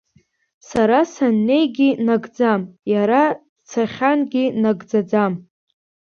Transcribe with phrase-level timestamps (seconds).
[0.69, 2.61] Сара саннеигьы нагӡам,
[2.93, 3.23] иара
[3.59, 5.33] дцахьан-гьы нагӡаӡам.